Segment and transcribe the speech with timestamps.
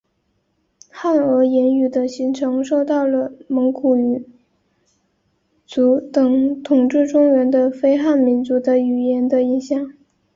[0.89, 4.27] 汉儿言语的形成受到了蒙古语
[5.67, 9.93] 族等统治中原的非汉民族的语言的影响。